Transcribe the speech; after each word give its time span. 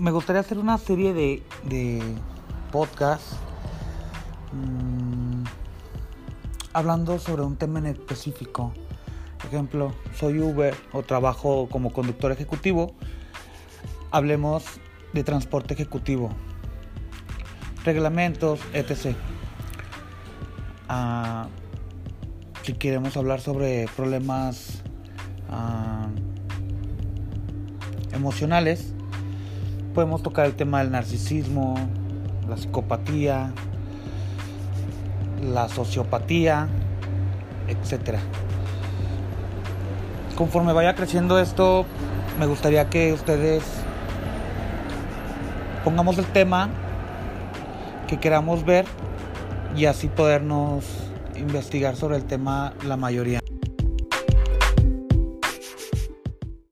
me 0.00 0.10
gustaría 0.10 0.40
hacer 0.40 0.58
una 0.58 0.78
serie 0.78 1.12
de, 1.12 1.42
de 1.64 2.00
podcasts 2.72 3.36
mmm, 4.52 5.44
hablando 6.72 7.18
sobre 7.18 7.42
un 7.42 7.56
tema 7.56 7.80
en 7.80 7.86
específico. 7.86 8.72
Por 9.36 9.46
ejemplo, 9.46 9.92
soy 10.18 10.38
Uber 10.38 10.74
o 10.92 11.02
trabajo 11.02 11.68
como 11.70 11.92
conductor 11.92 12.32
ejecutivo. 12.32 12.94
Hablemos 14.10 14.64
de 15.12 15.22
transporte 15.22 15.74
ejecutivo, 15.74 16.30
reglamentos, 17.84 18.60
etc. 18.72 19.14
Ah, 20.88 21.48
si 22.62 22.72
queremos 22.72 23.16
hablar 23.16 23.40
sobre 23.40 23.86
problemas 23.96 24.82
ah, 25.50 26.08
emocionales, 28.12 28.94
podemos 29.94 30.22
tocar 30.22 30.46
el 30.46 30.54
tema 30.54 30.78
del 30.80 30.90
narcisismo, 30.90 31.74
la 32.48 32.56
psicopatía, 32.56 33.52
la 35.42 35.68
sociopatía, 35.68 36.68
etc. 37.68 38.18
Conforme 40.36 40.72
vaya 40.72 40.94
creciendo 40.94 41.38
esto, 41.38 41.86
me 42.38 42.46
gustaría 42.46 42.88
que 42.88 43.12
ustedes 43.12 43.62
pongamos 45.84 46.18
el 46.18 46.26
tema 46.26 46.68
que 48.06 48.18
queramos 48.18 48.64
ver 48.64 48.86
y 49.76 49.86
así 49.86 50.08
podernos 50.08 50.84
investigar 51.36 51.96
sobre 51.96 52.16
el 52.16 52.24
tema 52.24 52.72
la 52.86 52.96
mayoría. 52.96 53.40